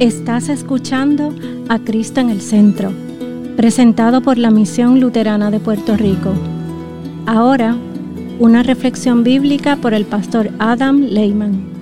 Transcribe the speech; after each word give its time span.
Estás 0.00 0.50
escuchando 0.50 1.34
a 1.70 1.78
Cristo 1.78 2.20
en 2.20 2.28
el 2.28 2.42
Centro, 2.42 2.92
presentado 3.56 4.20
por 4.20 4.36
la 4.36 4.50
Misión 4.50 5.00
Luterana 5.00 5.50
de 5.50 5.58
Puerto 5.58 5.96
Rico. 5.96 6.34
Ahora, 7.24 7.74
una 8.38 8.62
reflexión 8.62 9.24
bíblica 9.24 9.76
por 9.76 9.94
el 9.94 10.04
pastor 10.04 10.50
Adam 10.58 11.00
Lehman. 11.00 11.72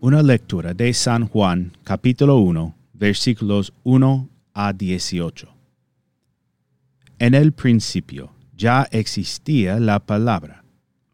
Una 0.00 0.22
lectura 0.22 0.72
de 0.72 0.94
San 0.94 1.28
Juan, 1.28 1.76
capítulo 1.84 2.38
1, 2.38 2.74
versículos 2.94 3.74
1 3.82 4.30
a 4.54 4.72
18. 4.72 5.48
En 7.18 7.34
el 7.34 7.52
principio 7.52 8.32
ya 8.56 8.88
existía 8.90 9.78
la 9.78 9.98
palabra. 9.98 10.64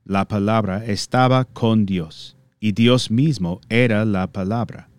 La 0.04 0.28
palabra 0.28 0.84
estaba 0.84 1.44
con 1.46 1.84
Dios 1.84 2.36
y 2.60 2.72
Dios 2.72 3.10
mismo 3.10 3.60
era 3.70 4.04
la 4.04 4.30
palabra. 4.30 4.90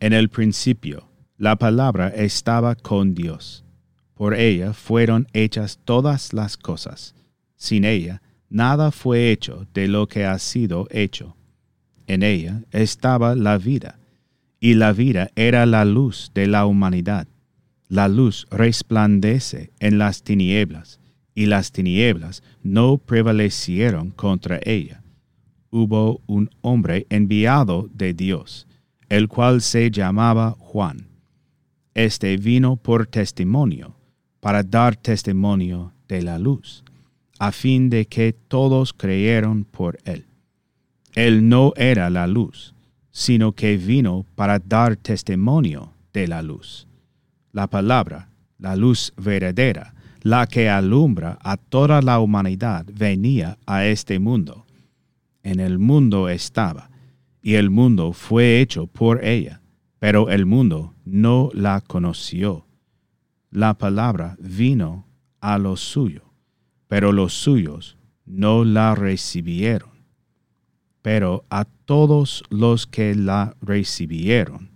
En 0.00 0.14
el 0.14 0.30
principio, 0.30 1.06
la 1.36 1.56
palabra 1.56 2.08
estaba 2.08 2.74
con 2.74 3.14
Dios. 3.14 3.64
Por 4.14 4.34
ella 4.34 4.72
fueron 4.72 5.28
hechas 5.34 5.78
todas 5.84 6.32
las 6.32 6.56
cosas. 6.56 7.14
Sin 7.56 7.84
ella, 7.84 8.22
nada 8.48 8.90
fue 8.90 9.30
hecho 9.30 9.66
de 9.74 9.86
lo 9.86 10.08
que 10.08 10.24
ha 10.24 10.38
sido 10.38 10.88
hecho. 10.90 11.36
En 12.06 12.22
ella 12.22 12.62
estaba 12.72 13.34
la 13.34 13.58
vida, 13.58 13.98
y 14.58 14.74
la 14.74 14.92
vida 14.92 15.30
era 15.36 15.66
la 15.66 15.84
luz 15.84 16.30
de 16.34 16.46
la 16.46 16.64
humanidad. 16.64 17.28
La 17.88 18.08
luz 18.08 18.46
resplandece 18.50 19.72
en 19.78 19.98
las 19.98 20.22
tinieblas, 20.22 21.00
y 21.34 21.46
las 21.46 21.70
tinieblas 21.70 22.42
no 22.62 22.96
prevalecieron 22.98 24.10
contra 24.10 24.58
ella 24.64 25.02
hubo 25.70 26.20
un 26.26 26.50
hombre 26.60 27.06
enviado 27.10 27.88
de 27.92 28.14
Dios, 28.14 28.66
el 29.08 29.28
cual 29.28 29.60
se 29.60 29.90
llamaba 29.90 30.56
Juan. 30.58 31.08
Este 31.94 32.36
vino 32.36 32.76
por 32.76 33.06
testimonio, 33.06 33.96
para 34.40 34.62
dar 34.62 34.96
testimonio 34.96 35.92
de 36.08 36.22
la 36.22 36.38
luz, 36.38 36.84
a 37.38 37.52
fin 37.52 37.90
de 37.90 38.06
que 38.06 38.32
todos 38.32 38.92
creyeron 38.92 39.64
por 39.64 39.98
él. 40.04 40.26
Él 41.14 41.48
no 41.48 41.72
era 41.76 42.10
la 42.10 42.26
luz, 42.26 42.74
sino 43.10 43.52
que 43.52 43.76
vino 43.76 44.24
para 44.34 44.58
dar 44.58 44.96
testimonio 44.96 45.92
de 46.12 46.28
la 46.28 46.42
luz. 46.42 46.86
La 47.52 47.66
palabra, 47.66 48.28
la 48.58 48.76
luz 48.76 49.12
verdadera, 49.16 49.94
la 50.22 50.46
que 50.46 50.68
alumbra 50.68 51.38
a 51.42 51.56
toda 51.56 52.02
la 52.02 52.20
humanidad, 52.20 52.86
venía 52.92 53.58
a 53.66 53.86
este 53.86 54.18
mundo 54.18 54.67
en 55.48 55.60
el 55.60 55.78
mundo 55.78 56.28
estaba, 56.28 56.90
y 57.40 57.54
el 57.54 57.70
mundo 57.70 58.12
fue 58.12 58.60
hecho 58.60 58.86
por 58.86 59.24
ella, 59.24 59.62
pero 59.98 60.28
el 60.28 60.44
mundo 60.44 60.94
no 61.06 61.48
la 61.54 61.80
conoció. 61.80 62.66
La 63.50 63.78
palabra 63.78 64.36
vino 64.38 65.06
a 65.40 65.56
los 65.56 65.80
suyos, 65.80 66.24
pero 66.86 67.12
los 67.12 67.32
suyos 67.32 67.96
no 68.26 68.62
la 68.64 68.94
recibieron. 68.94 69.88
Pero 71.00 71.46
a 71.48 71.64
todos 71.64 72.44
los 72.50 72.86
que 72.86 73.14
la 73.14 73.56
recibieron, 73.62 74.68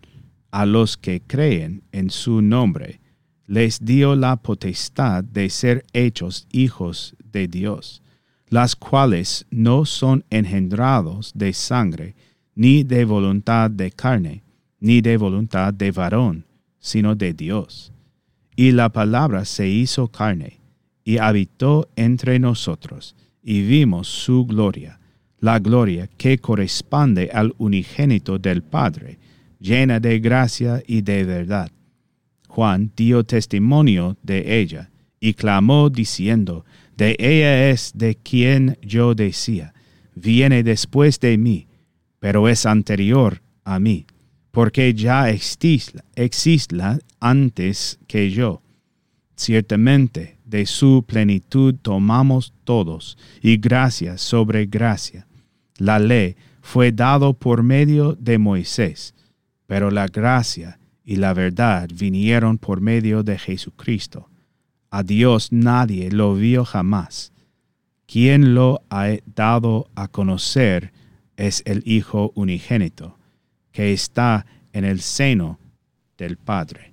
a 0.50 0.64
los 0.64 0.96
que 0.96 1.20
creen 1.20 1.82
en 1.92 2.08
su 2.08 2.40
nombre, 2.40 3.00
les 3.46 3.84
dio 3.84 4.16
la 4.16 4.36
potestad 4.36 5.22
de 5.22 5.50
ser 5.50 5.84
hechos 5.92 6.46
hijos 6.50 7.14
de 7.30 7.46
Dios 7.46 8.02
las 8.52 8.76
cuales 8.76 9.46
no 9.50 9.86
son 9.86 10.26
engendrados 10.28 11.32
de 11.34 11.54
sangre, 11.54 12.14
ni 12.54 12.84
de 12.84 13.06
voluntad 13.06 13.70
de 13.70 13.90
carne, 13.90 14.42
ni 14.78 15.00
de 15.00 15.16
voluntad 15.16 15.72
de 15.72 15.90
varón, 15.90 16.44
sino 16.78 17.14
de 17.14 17.32
Dios. 17.32 17.94
Y 18.54 18.72
la 18.72 18.90
palabra 18.90 19.46
se 19.46 19.70
hizo 19.70 20.08
carne, 20.08 20.60
y 21.02 21.16
habitó 21.16 21.88
entre 21.96 22.38
nosotros, 22.38 23.16
y 23.42 23.62
vimos 23.62 24.06
su 24.08 24.44
gloria, 24.44 25.00
la 25.38 25.58
gloria 25.58 26.06
que 26.18 26.36
corresponde 26.36 27.30
al 27.32 27.54
unigénito 27.56 28.38
del 28.38 28.62
Padre, 28.62 29.18
llena 29.60 29.98
de 29.98 30.20
gracia 30.20 30.82
y 30.86 31.00
de 31.00 31.24
verdad. 31.24 31.70
Juan 32.48 32.92
dio 32.94 33.24
testimonio 33.24 34.18
de 34.22 34.60
ella, 34.60 34.90
y 35.18 35.32
clamó 35.32 35.88
diciendo, 35.88 36.66
de 37.02 37.16
ella 37.18 37.70
es 37.70 37.90
de 37.96 38.14
quien 38.14 38.78
yo 38.80 39.16
decía, 39.16 39.74
viene 40.14 40.62
después 40.62 41.18
de 41.18 41.36
mí, 41.36 41.66
pero 42.20 42.48
es 42.48 42.64
anterior 42.64 43.42
a 43.64 43.80
mí, 43.80 44.06
porque 44.52 44.94
ya 44.94 45.28
existe, 45.28 45.98
antes 47.18 47.98
que 48.06 48.30
yo. 48.30 48.62
Ciertamente, 49.34 50.38
de 50.44 50.64
su 50.64 51.04
plenitud 51.04 51.74
tomamos 51.82 52.54
todos, 52.62 53.18
y 53.40 53.56
gracia 53.56 54.16
sobre 54.16 54.66
gracia. 54.66 55.26
La 55.78 55.98
ley 55.98 56.36
fue 56.60 56.92
dado 56.92 57.34
por 57.34 57.64
medio 57.64 58.14
de 58.14 58.38
Moisés, 58.38 59.12
pero 59.66 59.90
la 59.90 60.06
gracia 60.06 60.78
y 61.04 61.16
la 61.16 61.34
verdad 61.34 61.88
vinieron 61.92 62.58
por 62.58 62.80
medio 62.80 63.24
de 63.24 63.40
Jesucristo 63.40 64.28
a 64.92 65.02
Dios 65.02 65.52
nadie 65.52 66.10
lo 66.10 66.34
vio 66.34 66.64
jamás. 66.66 67.32
Quien 68.06 68.54
lo 68.54 68.82
ha 68.90 69.16
dado 69.34 69.88
a 69.94 70.06
conocer 70.06 70.92
es 71.36 71.62
el 71.64 71.82
Hijo 71.86 72.30
unigénito, 72.34 73.18
que 73.72 73.94
está 73.94 74.44
en 74.74 74.84
el 74.84 75.00
seno 75.00 75.58
del 76.18 76.36
Padre. 76.36 76.92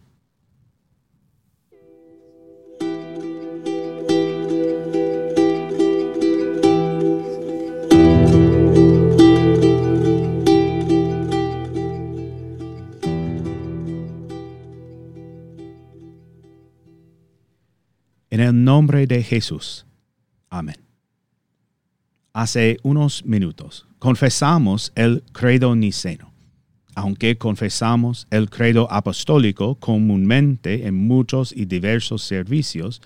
El 18.50 18.64
nombre 18.64 19.08
de 19.08 19.24
Jesús. 19.24 19.86
Amén. 20.50 20.78
Hace 22.34 22.78
unos 22.84 23.26
minutos 23.26 23.88
confesamos 24.00 24.92
el 24.96 25.24
credo 25.32 25.76
niceno. 25.76 26.34
Aunque 26.96 27.38
confesamos 27.38 28.28
el 28.30 28.50
credo 28.50 28.92
apostólico 28.92 29.76
comúnmente 29.76 30.88
en 30.88 30.96
muchos 30.96 31.54
y 31.56 31.66
diversos 31.66 32.24
servicios, 32.24 33.02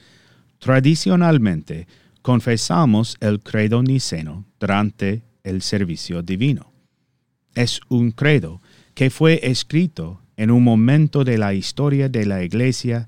tradicionalmente 0.60 1.88
confesamos 2.22 3.18
el 3.20 3.42
credo 3.42 3.84
niceno 3.84 4.46
durante 4.60 5.24
el 5.44 5.62
servicio 5.62 6.24
divino. 6.24 6.72
Es 7.54 7.82
un 7.90 8.12
credo 8.12 8.62
que 8.96 9.10
fue 9.10 9.42
escrito 9.44 10.22
en 10.38 10.50
un 10.52 10.64
momento 10.64 11.24
de 11.24 11.38
la 11.38 11.54
historia 11.54 12.10
de 12.10 12.26
la 12.26 12.44
Iglesia 12.44 13.08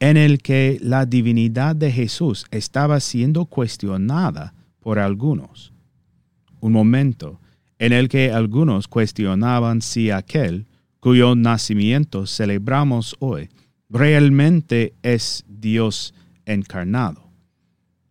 en 0.00 0.16
el 0.16 0.40
que 0.40 0.78
la 0.80 1.06
divinidad 1.06 1.76
de 1.76 1.90
Jesús 1.90 2.46
estaba 2.50 3.00
siendo 3.00 3.46
cuestionada 3.46 4.54
por 4.80 4.98
algunos. 4.98 5.72
Un 6.60 6.72
momento 6.72 7.40
en 7.78 7.92
el 7.92 8.08
que 8.08 8.32
algunos 8.32 8.88
cuestionaban 8.88 9.82
si 9.82 10.10
aquel 10.10 10.66
cuyo 11.00 11.34
nacimiento 11.34 12.26
celebramos 12.26 13.16
hoy 13.18 13.50
realmente 13.90 14.94
es 15.02 15.44
Dios 15.46 16.14
encarnado. 16.46 17.30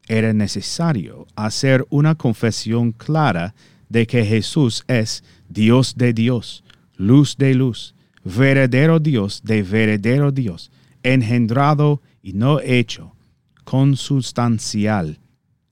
Era 0.07 0.33
necesario 0.33 1.27
hacer 1.35 1.85
una 1.89 2.15
confesión 2.15 2.91
clara 2.91 3.55
de 3.89 4.05
que 4.05 4.25
Jesús 4.25 4.83
es 4.87 5.23
Dios 5.49 5.95
de 5.95 6.13
Dios, 6.13 6.63
luz 6.95 7.37
de 7.37 7.53
luz, 7.53 7.95
verdadero 8.23 8.99
Dios 8.99 9.41
de 9.43 9.63
verdadero 9.63 10.31
Dios, 10.31 10.71
engendrado 11.03 12.01
y 12.21 12.33
no 12.33 12.59
hecho, 12.59 13.15
consustancial 13.63 15.19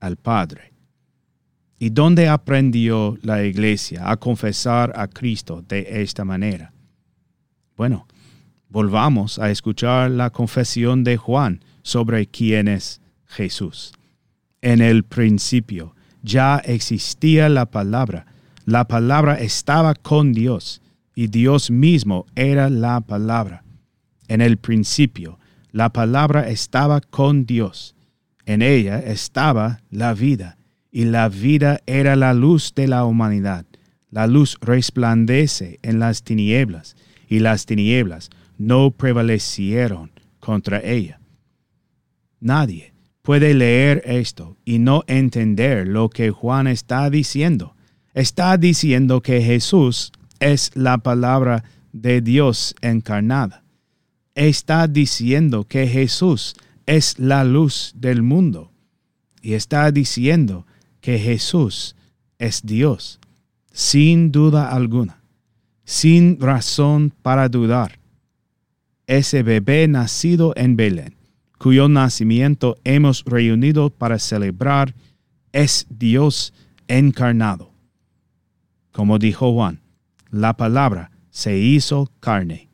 al 0.00 0.16
Padre. 0.16 0.72
¿Y 1.78 1.90
dónde 1.90 2.28
aprendió 2.28 3.18
la 3.22 3.42
iglesia 3.42 4.08
a 4.10 4.16
confesar 4.16 4.92
a 4.94 5.08
Cristo 5.08 5.64
de 5.66 6.02
esta 6.02 6.24
manera? 6.24 6.72
Bueno, 7.76 8.06
volvamos 8.68 9.38
a 9.38 9.50
escuchar 9.50 10.10
la 10.10 10.30
confesión 10.30 11.02
de 11.02 11.16
Juan 11.16 11.64
sobre 11.82 12.26
quién 12.26 12.68
es 12.68 13.00
Jesús. 13.26 13.92
En 14.60 14.80
el 14.80 15.02
principio 15.02 15.96
ya 16.22 16.58
existía 16.58 17.48
la 17.48 17.66
palabra, 17.66 18.26
la 18.64 18.86
palabra 18.86 19.40
estaba 19.40 19.94
con 19.94 20.32
Dios 20.32 20.80
y 21.16 21.26
Dios 21.26 21.70
mismo 21.70 22.26
era 22.36 22.70
la 22.70 23.00
palabra. 23.00 23.61
En 24.32 24.40
el 24.40 24.56
principio, 24.56 25.38
la 25.72 25.92
palabra 25.92 26.48
estaba 26.48 27.02
con 27.02 27.44
Dios. 27.44 27.94
En 28.46 28.62
ella 28.62 28.98
estaba 28.98 29.82
la 29.90 30.14
vida, 30.14 30.56
y 30.90 31.04
la 31.04 31.28
vida 31.28 31.82
era 31.84 32.16
la 32.16 32.32
luz 32.32 32.72
de 32.74 32.88
la 32.88 33.04
humanidad. 33.04 33.66
la 34.10 34.26
luz 34.26 34.56
resplandece 34.62 35.78
en 35.82 35.98
las 35.98 36.22
tinieblas, 36.22 36.96
y 37.28 37.40
las 37.40 37.66
tinieblas 37.66 38.30
no 38.56 38.90
prevalecieron 38.90 40.12
contra 40.40 40.80
ella. 40.80 41.20
Nadie 42.40 42.94
puede 43.20 43.52
leer 43.52 44.00
esto 44.06 44.56
y 44.64 44.78
no 44.78 45.04
entender 45.08 45.86
lo 45.86 46.08
que 46.08 46.30
Juan 46.30 46.68
está 46.68 47.10
diciendo. 47.10 47.76
Está 48.14 48.56
diciendo 48.56 49.20
que 49.20 49.42
Jesús 49.42 50.10
es 50.40 50.70
la 50.74 50.96
palabra 50.96 51.64
de 51.92 52.22
Dios 52.22 52.74
encarnada. 52.80 53.61
Está 54.34 54.86
diciendo 54.86 55.64
que 55.64 55.86
Jesús 55.86 56.54
es 56.86 57.18
la 57.18 57.44
luz 57.44 57.92
del 57.94 58.22
mundo. 58.22 58.72
Y 59.40 59.54
está 59.54 59.90
diciendo 59.90 60.66
que 61.00 61.18
Jesús 61.18 61.96
es 62.38 62.62
Dios 62.64 63.20
sin 63.72 64.30
duda 64.30 64.70
alguna, 64.70 65.22
sin 65.84 66.38
razón 66.40 67.12
para 67.22 67.48
dudar. 67.48 67.98
Ese 69.06 69.42
bebé 69.42 69.88
nacido 69.88 70.52
en 70.56 70.76
Belén, 70.76 71.16
cuyo 71.58 71.88
nacimiento 71.88 72.76
hemos 72.84 73.24
reunido 73.24 73.90
para 73.90 74.18
celebrar, 74.18 74.94
es 75.52 75.86
Dios 75.90 76.52
encarnado. 76.86 77.72
Como 78.92 79.18
dijo 79.18 79.52
Juan, 79.52 79.80
la 80.30 80.56
palabra 80.56 81.10
se 81.30 81.58
hizo 81.58 82.10
carne 82.20 82.68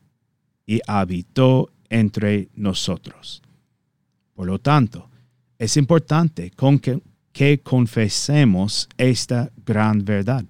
y 0.69 0.81
habitó 0.85 1.71
entre 1.89 2.47
nosotros. 2.53 3.41
Por 4.35 4.45
lo 4.45 4.59
tanto, 4.59 5.09
es 5.57 5.75
importante 5.77 6.51
con 6.51 6.77
que, 6.77 7.01
que 7.31 7.59
confesemos 7.61 8.87
esta 8.95 9.49
gran 9.65 10.05
verdad 10.05 10.45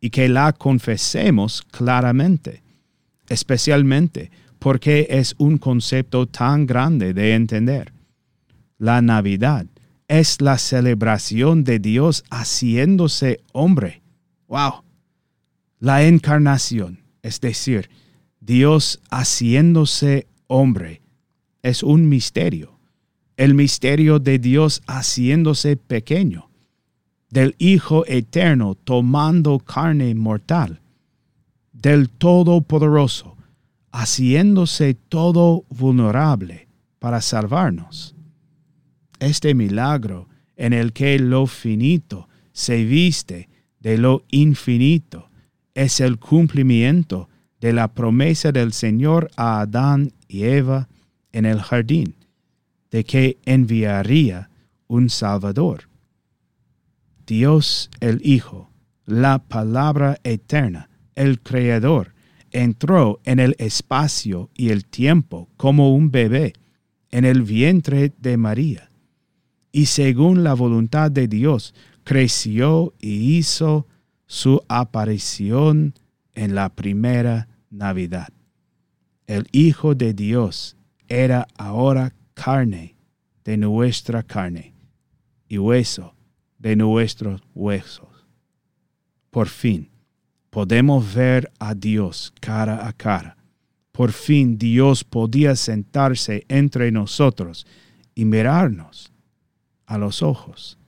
y 0.00 0.08
que 0.08 0.30
la 0.30 0.54
confesemos 0.54 1.60
claramente, 1.60 2.62
especialmente 3.28 4.30
porque 4.58 5.06
es 5.10 5.34
un 5.36 5.58
concepto 5.58 6.26
tan 6.26 6.64
grande 6.64 7.12
de 7.12 7.34
entender. 7.34 7.92
La 8.78 9.02
Navidad 9.02 9.66
es 10.08 10.40
la 10.40 10.56
celebración 10.56 11.64
de 11.64 11.80
Dios 11.80 12.24
haciéndose 12.30 13.42
hombre. 13.52 14.00
¡Wow! 14.48 14.84
La 15.80 16.04
encarnación, 16.04 17.00
es 17.22 17.42
decir, 17.42 17.90
Dios 18.40 19.00
haciéndose 19.10 20.26
hombre, 20.46 21.02
es 21.62 21.82
un 21.82 22.08
misterio. 22.08 22.78
El 23.36 23.54
misterio 23.54 24.18
de 24.18 24.38
Dios 24.38 24.82
haciéndose 24.86 25.76
pequeño 25.76 26.50
del 27.30 27.54
Hijo 27.58 28.04
Eterno 28.06 28.74
tomando 28.74 29.58
carne 29.60 30.14
mortal, 30.14 30.80
del 31.72 32.10
Todopoderoso, 32.10 33.36
haciéndose 33.92 34.94
todo 34.94 35.64
vulnerable 35.68 36.68
para 36.98 37.20
salvarnos. 37.20 38.14
Este 39.20 39.54
milagro 39.54 40.28
en 40.56 40.72
el 40.72 40.92
que 40.92 41.18
lo 41.18 41.46
finito 41.46 42.28
se 42.52 42.84
viste 42.84 43.48
de 43.78 43.96
lo 43.96 44.24
infinito 44.30 45.30
es 45.74 46.00
el 46.00 46.18
cumplimiento 46.18 47.28
de 47.60 47.72
la 47.72 47.88
promesa 47.88 48.52
del 48.52 48.72
Señor 48.72 49.30
a 49.36 49.60
Adán 49.60 50.12
y 50.28 50.44
Eva 50.44 50.88
en 51.32 51.46
el 51.46 51.60
jardín, 51.60 52.14
de 52.90 53.04
que 53.04 53.38
enviaría 53.44 54.50
un 54.88 55.10
Salvador. 55.10 55.88
Dios 57.26 57.90
el 58.00 58.20
Hijo, 58.24 58.70
la 59.06 59.38
palabra 59.38 60.18
eterna, 60.24 60.88
el 61.14 61.40
Creador, 61.40 62.14
entró 62.50 63.20
en 63.24 63.38
el 63.38 63.54
espacio 63.58 64.50
y 64.54 64.70
el 64.70 64.84
tiempo 64.84 65.48
como 65.56 65.94
un 65.94 66.10
bebé 66.10 66.54
en 67.10 67.24
el 67.24 67.42
vientre 67.42 68.12
de 68.18 68.36
María, 68.36 68.90
y 69.72 69.86
según 69.86 70.42
la 70.42 70.54
voluntad 70.54 71.10
de 71.10 71.28
Dios, 71.28 71.74
creció 72.04 72.94
y 72.98 73.36
hizo 73.36 73.86
su 74.26 74.62
aparición 74.68 75.94
en 76.34 76.54
la 76.54 76.70
primera 76.70 77.48
Navidad. 77.70 78.28
El 79.26 79.46
Hijo 79.52 79.94
de 79.94 80.12
Dios 80.12 80.76
era 81.08 81.46
ahora 81.56 82.12
carne 82.34 82.96
de 83.44 83.56
nuestra 83.56 84.22
carne 84.22 84.74
y 85.48 85.58
hueso 85.58 86.14
de 86.58 86.76
nuestros 86.76 87.40
huesos. 87.54 88.26
Por 89.30 89.48
fin, 89.48 89.88
podemos 90.50 91.14
ver 91.14 91.50
a 91.58 91.74
Dios 91.74 92.32
cara 92.40 92.86
a 92.86 92.92
cara. 92.92 93.36
Por 93.92 94.12
fin 94.12 94.58
Dios 94.58 95.04
podía 95.04 95.56
sentarse 95.56 96.44
entre 96.48 96.90
nosotros 96.90 97.66
y 98.14 98.24
mirarnos 98.24 99.12
a 99.86 99.98
los 99.98 100.22
ojos. 100.22 100.78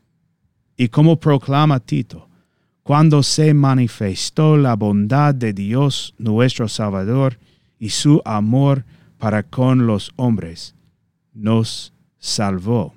Y 0.76 0.88
como 0.88 1.18
proclama 1.18 1.80
Tito, 1.80 2.28
cuando 2.82 3.22
se 3.22 3.54
manifestó 3.54 4.56
la 4.56 4.74
bondad 4.74 5.34
de 5.34 5.52
Dios 5.52 6.14
nuestro 6.18 6.68
Salvador 6.68 7.38
y 7.78 7.90
su 7.90 8.20
amor 8.24 8.84
para 9.18 9.42
con 9.44 9.86
los 9.86 10.12
hombres, 10.16 10.74
nos 11.32 11.92
salvó. 12.18 12.94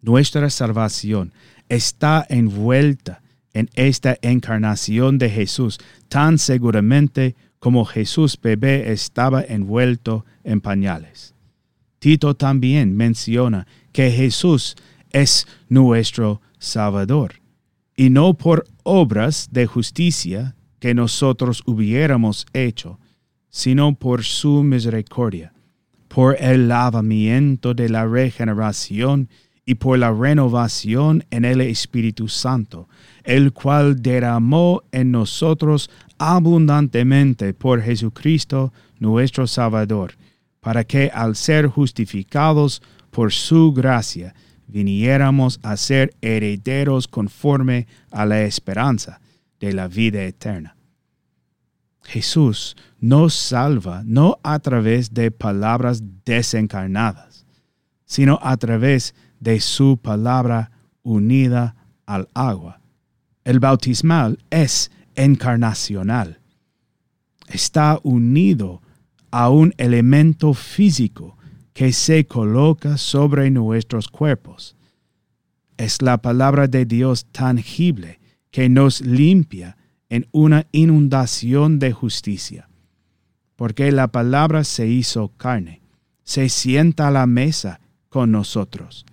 Nuestra 0.00 0.48
salvación 0.48 1.32
está 1.68 2.24
envuelta 2.28 3.22
en 3.52 3.68
esta 3.74 4.16
encarnación 4.22 5.18
de 5.18 5.28
Jesús. 5.28 5.78
Tan 6.08 6.38
seguramente 6.38 7.34
como 7.58 7.84
Jesús 7.84 8.38
bebé 8.40 8.92
estaba 8.92 9.42
envuelto 9.42 10.24
en 10.44 10.60
pañales. 10.60 11.34
Tito 11.98 12.34
también 12.34 12.96
menciona 12.96 13.66
que 13.92 14.10
Jesús 14.10 14.76
es 15.10 15.46
nuestro 15.68 16.40
Salvador, 16.58 17.39
y 18.00 18.08
no 18.08 18.32
por 18.32 18.64
obras 18.82 19.50
de 19.52 19.66
justicia 19.66 20.56
que 20.78 20.94
nosotros 20.94 21.62
hubiéramos 21.66 22.46
hecho, 22.54 22.98
sino 23.50 23.94
por 23.94 24.24
su 24.24 24.62
misericordia, 24.62 25.52
por 26.08 26.34
el 26.40 26.66
lavamiento 26.66 27.74
de 27.74 27.90
la 27.90 28.06
regeneración 28.06 29.28
y 29.66 29.74
por 29.74 29.98
la 29.98 30.10
renovación 30.12 31.26
en 31.30 31.44
el 31.44 31.60
Espíritu 31.60 32.26
Santo, 32.26 32.88
el 33.22 33.52
cual 33.52 34.00
derramó 34.00 34.82
en 34.92 35.10
nosotros 35.10 35.90
abundantemente 36.16 37.52
por 37.52 37.82
Jesucristo 37.82 38.72
nuestro 38.98 39.46
Salvador, 39.46 40.14
para 40.60 40.84
que 40.84 41.10
al 41.12 41.36
ser 41.36 41.66
justificados 41.66 42.80
por 43.10 43.30
su 43.30 43.74
gracia, 43.74 44.34
viniéramos 44.70 45.60
a 45.62 45.76
ser 45.76 46.14
herederos 46.20 47.08
conforme 47.08 47.86
a 48.10 48.24
la 48.24 48.42
esperanza 48.42 49.20
de 49.58 49.72
la 49.72 49.88
vida 49.88 50.22
eterna. 50.24 50.76
Jesús 52.02 52.76
nos 52.98 53.34
salva 53.34 54.02
no 54.04 54.38
a 54.42 54.58
través 54.58 55.12
de 55.12 55.30
palabras 55.30 56.02
desencarnadas, 56.24 57.44
sino 58.04 58.38
a 58.42 58.56
través 58.56 59.14
de 59.38 59.60
su 59.60 59.96
palabra 59.96 60.70
unida 61.02 61.76
al 62.06 62.28
agua. 62.34 62.80
El 63.44 63.60
bautismal 63.60 64.38
es 64.50 64.90
encarnacional. 65.14 66.40
Está 67.48 67.98
unido 68.02 68.82
a 69.30 69.50
un 69.50 69.74
elemento 69.76 70.54
físico 70.54 71.36
que 71.80 71.94
se 71.94 72.26
coloca 72.26 72.98
sobre 72.98 73.50
nuestros 73.50 74.08
cuerpos. 74.08 74.76
Es 75.78 76.02
la 76.02 76.20
palabra 76.20 76.68
de 76.68 76.84
Dios 76.84 77.24
tangible 77.32 78.20
que 78.50 78.68
nos 78.68 79.00
limpia 79.00 79.78
en 80.10 80.28
una 80.30 80.66
inundación 80.72 81.78
de 81.78 81.92
justicia. 81.92 82.68
Porque 83.56 83.90
la 83.92 84.08
palabra 84.08 84.64
se 84.64 84.88
hizo 84.88 85.28
carne, 85.38 85.80
se 86.22 86.50
sienta 86.50 87.08
a 87.08 87.10
la 87.10 87.26
mesa 87.26 87.80
con 88.10 88.30
nosotros 88.30 89.06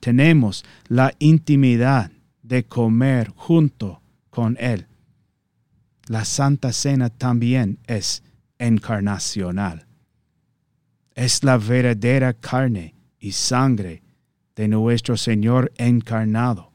tenemos 0.00 0.64
la 0.86 1.14
intimidad 1.18 2.12
de 2.42 2.64
comer 2.64 3.32
junto 3.34 4.02
con 4.30 4.56
Él. 4.60 4.86
La 6.06 6.24
Santa 6.24 6.72
Cena 6.72 7.10
también 7.10 7.78
es 7.86 8.22
encarnacional. 8.58 9.85
Es 11.16 11.42
la 11.42 11.56
verdadera 11.56 12.34
carne 12.34 12.94
y 13.18 13.32
sangre 13.32 14.02
de 14.54 14.68
nuestro 14.68 15.16
Señor 15.16 15.72
encarnado, 15.78 16.72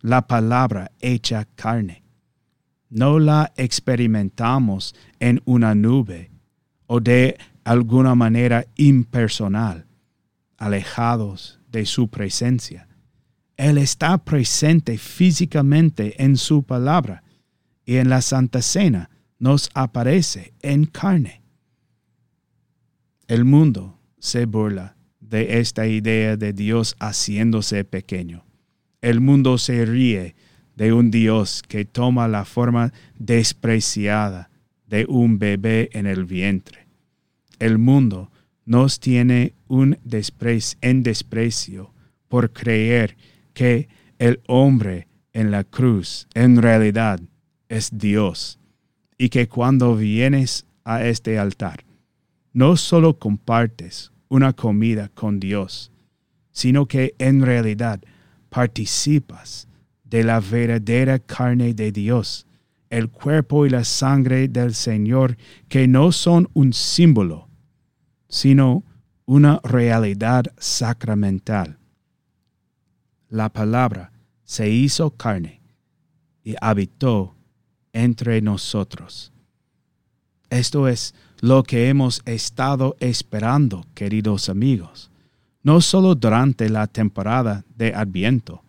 la 0.00 0.26
palabra 0.26 0.92
hecha 1.00 1.46
carne. 1.54 2.04
No 2.90 3.18
la 3.18 3.50
experimentamos 3.56 4.94
en 5.20 5.40
una 5.46 5.74
nube 5.74 6.30
o 6.86 7.00
de 7.00 7.38
alguna 7.64 8.14
manera 8.14 8.66
impersonal, 8.76 9.86
alejados 10.58 11.58
de 11.70 11.86
su 11.86 12.08
presencia. 12.08 12.88
Él 13.56 13.78
está 13.78 14.18
presente 14.18 14.98
físicamente 14.98 16.22
en 16.22 16.36
su 16.36 16.62
palabra 16.62 17.22
y 17.86 17.96
en 17.96 18.10
la 18.10 18.20
Santa 18.20 18.60
Cena 18.60 19.08
nos 19.38 19.70
aparece 19.72 20.52
en 20.60 20.84
carne. 20.84 21.37
El 23.28 23.44
mundo 23.44 24.00
se 24.18 24.46
burla 24.46 24.96
de 25.20 25.60
esta 25.60 25.86
idea 25.86 26.38
de 26.38 26.54
Dios 26.54 26.96
haciéndose 26.98 27.84
pequeño. 27.84 28.46
El 29.02 29.20
mundo 29.20 29.58
se 29.58 29.84
ríe 29.84 30.34
de 30.76 30.94
un 30.94 31.10
Dios 31.10 31.62
que 31.68 31.84
toma 31.84 32.26
la 32.26 32.46
forma 32.46 32.90
despreciada 33.18 34.48
de 34.86 35.04
un 35.06 35.38
bebé 35.38 35.90
en 35.92 36.06
el 36.06 36.24
vientre. 36.24 36.86
El 37.58 37.76
mundo 37.76 38.30
nos 38.64 38.98
tiene 38.98 39.52
un 39.66 39.98
en 40.80 41.02
desprecio 41.02 41.92
por 42.28 42.50
creer 42.50 43.14
que 43.52 43.88
el 44.18 44.40
hombre 44.46 45.06
en 45.34 45.50
la 45.50 45.64
cruz 45.64 46.26
en 46.32 46.62
realidad 46.62 47.20
es 47.68 47.90
Dios 47.92 48.58
y 49.18 49.28
que 49.28 49.48
cuando 49.48 49.96
vienes 49.96 50.64
a 50.84 51.04
este 51.04 51.38
altar, 51.38 51.84
no 52.58 52.76
solo 52.76 53.20
compartes 53.20 54.10
una 54.28 54.52
comida 54.52 55.10
con 55.14 55.38
Dios, 55.38 55.92
sino 56.50 56.86
que 56.86 57.14
en 57.20 57.40
realidad 57.40 58.02
participas 58.48 59.68
de 60.02 60.24
la 60.24 60.40
verdadera 60.40 61.20
carne 61.20 61.72
de 61.72 61.92
Dios, 61.92 62.48
el 62.90 63.10
cuerpo 63.10 63.64
y 63.64 63.70
la 63.70 63.84
sangre 63.84 64.48
del 64.48 64.74
Señor, 64.74 65.36
que 65.68 65.86
no 65.86 66.10
son 66.10 66.48
un 66.52 66.72
símbolo, 66.72 67.48
sino 68.28 68.82
una 69.24 69.60
realidad 69.62 70.46
sacramental. 70.58 71.78
La 73.28 73.52
palabra 73.52 74.10
se 74.42 74.68
hizo 74.68 75.12
carne 75.12 75.60
y 76.42 76.56
habitó 76.60 77.36
entre 77.92 78.42
nosotros. 78.42 79.32
Esto 80.50 80.88
es 80.88 81.14
lo 81.40 81.62
que 81.62 81.88
hemos 81.88 82.22
estado 82.24 82.96
esperando, 83.00 83.84
queridos 83.94 84.48
amigos, 84.48 85.10
no 85.62 85.80
solo 85.80 86.14
durante 86.14 86.68
la 86.68 86.86
temporada 86.86 87.64
de 87.76 87.94
Adviento, 87.94 88.62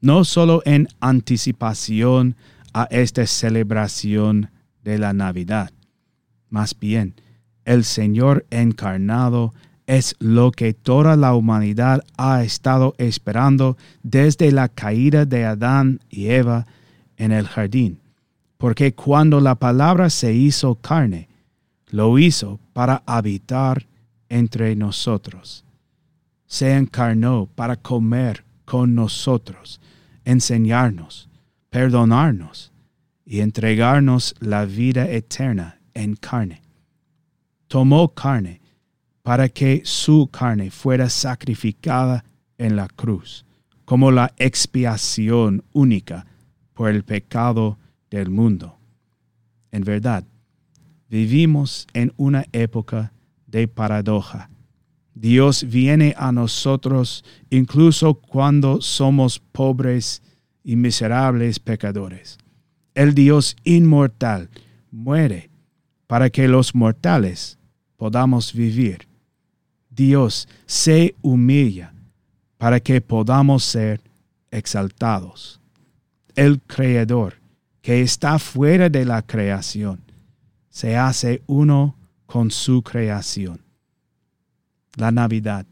no 0.00 0.24
solo 0.24 0.62
en 0.64 0.88
anticipación 1.00 2.36
a 2.74 2.84
esta 2.90 3.26
celebración 3.26 4.50
de 4.82 4.98
la 4.98 5.12
Navidad, 5.12 5.70
más 6.50 6.78
bien, 6.78 7.14
el 7.64 7.84
Señor 7.84 8.44
encarnado 8.50 9.54
es 9.86 10.14
lo 10.18 10.52
que 10.52 10.74
toda 10.74 11.16
la 11.16 11.34
humanidad 11.34 12.02
ha 12.16 12.42
estado 12.44 12.94
esperando 12.98 13.76
desde 14.02 14.52
la 14.52 14.68
caída 14.68 15.24
de 15.24 15.44
Adán 15.44 16.00
y 16.10 16.26
Eva 16.26 16.66
en 17.16 17.32
el 17.32 17.46
jardín. 17.46 18.00
Porque 18.58 18.94
cuando 18.94 19.40
la 19.40 19.54
palabra 19.54 20.10
se 20.10 20.34
hizo 20.34 20.74
carne, 20.74 21.28
lo 21.92 22.18
hizo 22.18 22.58
para 22.72 23.02
habitar 23.06 23.86
entre 24.30 24.74
nosotros. 24.74 25.64
Se 26.46 26.74
encarnó 26.74 27.46
para 27.54 27.76
comer 27.76 28.44
con 28.64 28.94
nosotros, 28.94 29.78
enseñarnos, 30.24 31.28
perdonarnos 31.68 32.72
y 33.26 33.40
entregarnos 33.40 34.34
la 34.40 34.64
vida 34.64 35.08
eterna 35.10 35.78
en 35.92 36.16
carne. 36.16 36.62
Tomó 37.68 38.08
carne 38.08 38.62
para 39.22 39.50
que 39.50 39.82
su 39.84 40.28
carne 40.32 40.70
fuera 40.70 41.10
sacrificada 41.10 42.24
en 42.56 42.74
la 42.74 42.88
cruz, 42.88 43.44
como 43.84 44.10
la 44.10 44.32
expiación 44.38 45.62
única 45.72 46.26
por 46.72 46.88
el 46.88 47.04
pecado 47.04 47.78
del 48.10 48.30
mundo. 48.30 48.78
En 49.70 49.84
verdad, 49.84 50.24
vivimos 51.12 51.86
en 51.92 52.10
una 52.16 52.46
época 52.52 53.12
de 53.46 53.68
paradoja. 53.68 54.48
Dios 55.14 55.62
viene 55.68 56.14
a 56.16 56.32
nosotros 56.32 57.22
incluso 57.50 58.14
cuando 58.14 58.80
somos 58.80 59.38
pobres 59.38 60.22
y 60.64 60.74
miserables 60.74 61.60
pecadores. 61.60 62.38
El 62.94 63.14
Dios 63.14 63.56
inmortal 63.62 64.48
muere 64.90 65.50
para 66.06 66.30
que 66.30 66.48
los 66.48 66.74
mortales 66.74 67.58
podamos 67.98 68.54
vivir. 68.54 69.06
Dios 69.90 70.48
se 70.64 71.14
humilla 71.20 71.92
para 72.56 72.80
que 72.80 73.02
podamos 73.02 73.64
ser 73.64 74.00
exaltados. 74.50 75.60
El 76.34 76.58
Creador, 76.62 77.34
que 77.82 78.00
está 78.00 78.38
fuera 78.38 78.88
de 78.88 79.04
la 79.04 79.20
creación, 79.20 80.00
se 80.72 80.96
hace 80.96 81.42
uno 81.46 81.96
con 82.26 82.50
su 82.50 82.82
creación. 82.82 83.60
La 84.96 85.12
Navidad 85.12 85.66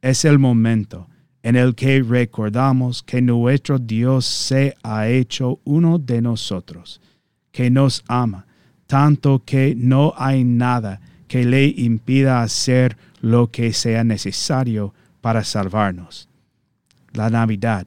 es 0.00 0.24
el 0.24 0.38
momento 0.38 1.08
en 1.42 1.56
el 1.56 1.74
que 1.74 2.02
recordamos 2.02 3.02
que 3.02 3.20
nuestro 3.20 3.78
Dios 3.78 4.24
se 4.24 4.74
ha 4.82 5.08
hecho 5.08 5.60
uno 5.64 5.98
de 5.98 6.22
nosotros, 6.22 7.02
que 7.52 7.70
nos 7.70 8.02
ama, 8.08 8.46
tanto 8.86 9.44
que 9.44 9.74
no 9.76 10.14
hay 10.16 10.42
nada 10.42 11.00
que 11.28 11.44
le 11.44 11.66
impida 11.66 12.42
hacer 12.42 12.96
lo 13.20 13.50
que 13.50 13.74
sea 13.74 14.04
necesario 14.04 14.94
para 15.20 15.44
salvarnos. 15.44 16.30
La 17.12 17.28
Navidad 17.28 17.86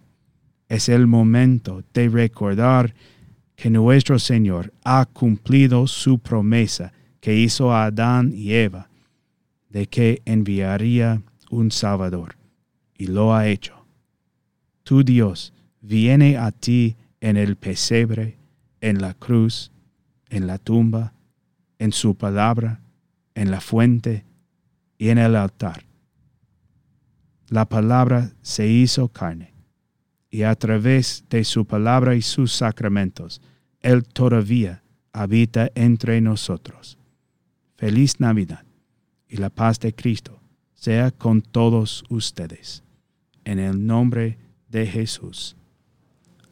es 0.67 0.87
el 0.87 1.07
momento 1.07 1.83
de 1.93 2.09
recordar 2.09 2.93
que 3.59 3.69
nuestro 3.69 4.19
Señor 4.19 4.73
ha 4.85 5.05
cumplido 5.05 5.85
su 5.85 6.17
promesa 6.19 6.93
que 7.19 7.35
hizo 7.35 7.73
a 7.73 7.85
Adán 7.85 8.31
y 8.33 8.53
Eva 8.53 8.87
de 9.69 9.85
que 9.85 10.21
enviaría 10.23 11.21
un 11.51 11.69
Salvador, 11.69 12.37
y 12.97 13.07
lo 13.07 13.35
ha 13.35 13.47
hecho. 13.47 13.85
Tu 14.83 15.03
Dios 15.03 15.53
viene 15.81 16.37
a 16.37 16.51
ti 16.51 16.95
en 17.19 17.35
el 17.35 17.57
pesebre, 17.57 18.37
en 18.79 19.01
la 19.01 19.13
cruz, 19.13 19.73
en 20.29 20.47
la 20.47 20.57
tumba, 20.57 21.11
en 21.79 21.91
su 21.91 22.15
palabra, 22.15 22.79
en 23.35 23.51
la 23.51 23.59
fuente 23.59 24.23
y 24.97 25.09
en 25.09 25.17
el 25.17 25.35
altar. 25.35 25.83
La 27.49 27.65
palabra 27.65 28.31
se 28.41 28.67
hizo 28.67 29.09
carne, 29.09 29.53
y 30.29 30.43
a 30.43 30.55
través 30.55 31.23
de 31.29 31.43
su 31.43 31.65
palabra 31.65 32.15
y 32.15 32.21
sus 32.21 32.51
sacramentos, 32.51 33.41
Él 33.81 34.03
todavía 34.03 34.83
habita 35.11 35.71
entre 35.75 36.21
nosotros. 36.21 36.97
Feliz 37.75 38.19
Navidad 38.19 38.63
y 39.27 39.37
la 39.37 39.49
paz 39.49 39.79
de 39.79 39.93
Cristo 39.93 40.39
sea 40.73 41.11
con 41.11 41.41
todos 41.41 42.03
ustedes. 42.09 42.83
En 43.43 43.59
el 43.59 43.85
nombre 43.85 44.37
de 44.69 44.85
Jesús. 44.85 45.55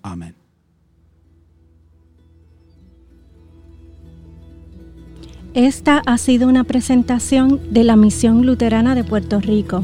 Amén. 0.02 0.36
Esta 5.54 6.02
ha 6.06 6.18
sido 6.18 6.48
una 6.48 6.64
presentación 6.64 7.74
de 7.74 7.84
la 7.84 7.96
Misión 7.96 8.46
Luterana 8.46 8.96
de 8.96 9.04
Puerto 9.04 9.40
Rico, 9.40 9.84